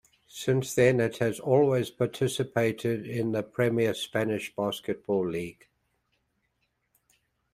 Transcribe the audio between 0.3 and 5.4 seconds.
Since then, it has always participated in the premier Spanish basketball